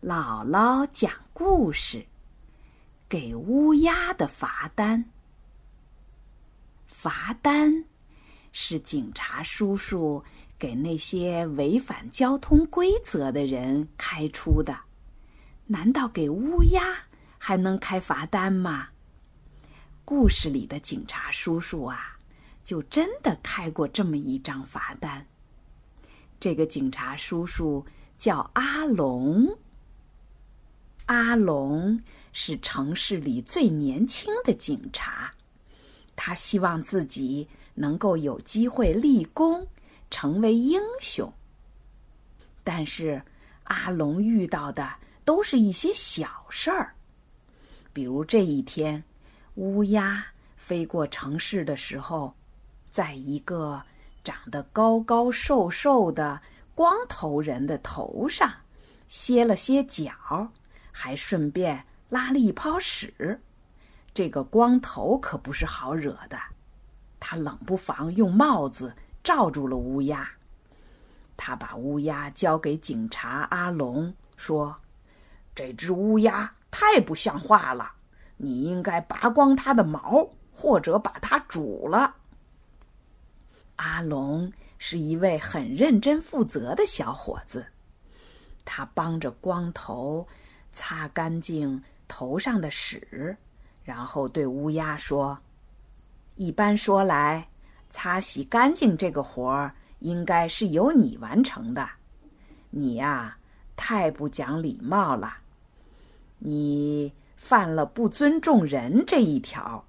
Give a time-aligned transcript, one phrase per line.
[0.00, 2.06] 姥姥讲故事：
[3.08, 5.04] 给乌鸦的罚单。
[6.86, 7.84] 罚单
[8.52, 10.22] 是警察叔叔
[10.56, 14.78] 给那些违反交通规则的人开出的。
[15.66, 16.80] 难道给乌鸦
[17.36, 18.90] 还能开罚单吗？
[20.04, 22.16] 故事里的警察叔叔啊，
[22.62, 25.26] 就真的开过这么一张罚单。
[26.38, 27.84] 这个警察叔叔
[28.16, 29.58] 叫阿龙。
[31.08, 31.98] 阿龙
[32.34, 35.30] 是城市里最年轻的警察，
[36.14, 39.66] 他希望自己能够有机会立功，
[40.10, 41.32] 成为英雄。
[42.62, 43.22] 但是，
[43.64, 44.86] 阿龙遇到的
[45.24, 46.92] 都是一些小事儿，
[47.94, 49.02] 比如这一天，
[49.54, 50.22] 乌鸦
[50.58, 52.34] 飞过城市的时候，
[52.90, 53.82] 在一个
[54.22, 56.38] 长得高高瘦瘦的
[56.74, 58.52] 光头人的头上
[59.08, 60.52] 歇了歇脚。
[61.00, 63.40] 还顺便拉了一泡屎，
[64.12, 66.36] 这个光头可不是好惹的。
[67.20, 70.28] 他冷不防用帽子罩住了乌鸦。
[71.36, 74.76] 他把乌鸦交给警察阿龙，说
[75.54, 77.92] ：“这只乌鸦太不像话了，
[78.36, 82.16] 你应该拔光它的毛，或者把它煮了。”
[83.78, 87.64] 阿龙是一位很认真负责的小伙子，
[88.64, 90.26] 他帮着光头。
[90.72, 93.36] 擦干净头上的屎，
[93.82, 95.38] 然后对乌鸦说
[96.36, 97.48] ：“一般说来，
[97.90, 101.88] 擦洗干净这个活儿应该是由你完成的。
[102.70, 103.36] 你呀，
[103.76, 105.34] 太不讲礼貌了，
[106.38, 109.84] 你犯了不尊重人这一条。”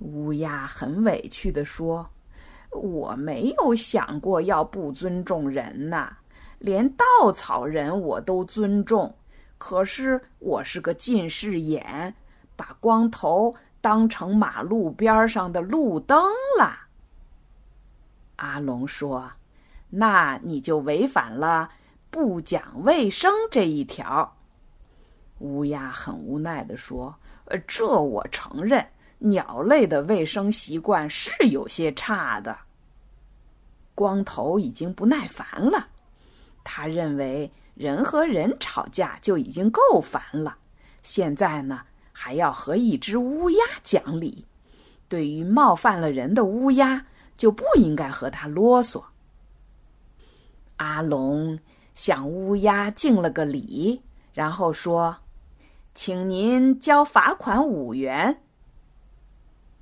[0.00, 2.08] 乌鸦很委屈的说
[2.72, 6.16] ：“我没有想过要不尊重人呐，
[6.58, 9.14] 连稻草人我都尊重。”
[9.60, 12.14] 可是我是个近视眼，
[12.56, 16.18] 把光头当成马路边上的路灯
[16.58, 16.88] 了。
[18.36, 19.30] 阿龙说
[19.90, 21.70] ：“那你就违反了
[22.10, 24.34] 不讲卫生这一条。”
[25.40, 27.14] 乌鸦很无奈的说
[27.44, 28.84] ：“呃，这我承认，
[29.18, 32.56] 鸟类的卫生习惯是有些差的。”
[33.94, 35.86] 光头已经不耐烦了，
[36.64, 37.52] 他认为。
[37.80, 40.58] 人和人吵架就已经够烦了，
[41.02, 41.80] 现在呢
[42.12, 44.44] 还要和一只乌鸦讲理。
[45.08, 47.06] 对于冒犯了人的乌鸦，
[47.38, 49.02] 就不应该和他啰嗦。
[50.76, 51.58] 阿龙
[51.94, 54.02] 向乌鸦敬了个礼，
[54.34, 55.16] 然后说
[55.94, 58.42] ：“请您交罚款五元。”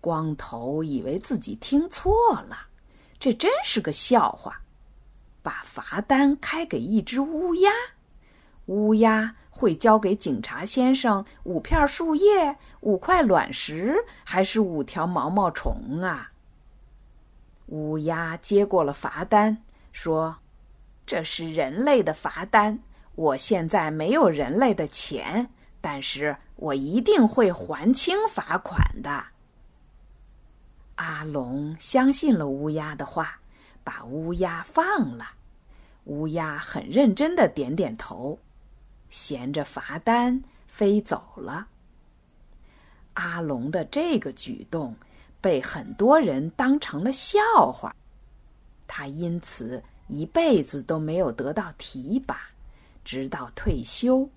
[0.00, 2.68] 光头以为自己听错了，
[3.18, 4.62] 这真是个笑话。
[5.42, 7.70] 把罚单开给一只乌鸦，
[8.66, 16.30] 乌鸦会交给警察先生五片树叶、五块卵石，还是五条毛毛虫啊？
[17.66, 19.56] 乌鸦接过了罚单，
[19.92, 20.36] 说
[21.06, 22.78] ：“这是人类的罚单，
[23.14, 25.48] 我现在没有人类的钱，
[25.80, 29.24] 但是我一定会还清罚款的。”
[30.96, 33.40] 阿龙相信了乌鸦的话。
[33.82, 35.24] 把乌鸦放了，
[36.04, 38.38] 乌鸦很认真的点点头，
[39.08, 41.68] 衔着罚单飞走了。
[43.14, 44.94] 阿龙的这个举动
[45.40, 47.40] 被很多人当成了笑
[47.72, 47.94] 话，
[48.86, 52.40] 他因此一辈子都没有得到提拔，
[53.04, 54.28] 直到退休。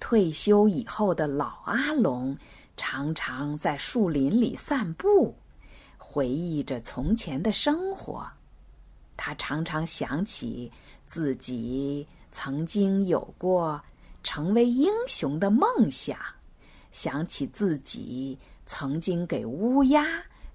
[0.00, 2.38] 退休以后的老阿龙
[2.76, 5.34] 常常在树林里散步。
[6.10, 8.26] 回忆着从前的生活，
[9.14, 10.72] 他常常想起
[11.06, 13.78] 自己曾经有过
[14.22, 16.18] 成为英雄的梦想，
[16.90, 20.02] 想起自己曾经给乌鸦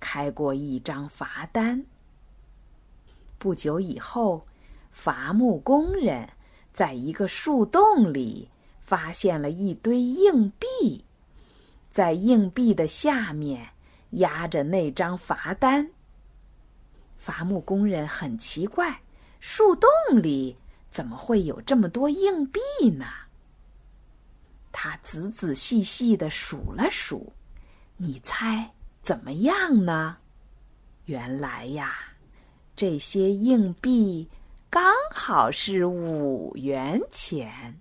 [0.00, 1.86] 开过一张罚单。
[3.38, 4.44] 不久以后，
[4.90, 6.28] 伐木工人
[6.72, 8.50] 在一个树洞里
[8.80, 11.04] 发现了一堆硬币，
[11.88, 13.75] 在硬币的下面。
[14.16, 15.90] 压着那张罚单，
[17.16, 19.00] 伐木工人很奇怪，
[19.40, 19.90] 树洞
[20.22, 20.56] 里
[20.90, 22.60] 怎么会有这么多硬币
[22.96, 23.06] 呢？
[24.72, 27.32] 他仔仔细细的数了数，
[27.96, 28.70] 你猜
[29.02, 30.18] 怎么样呢？
[31.06, 31.94] 原来呀，
[32.74, 34.28] 这些硬币
[34.68, 37.80] 刚好是五元钱。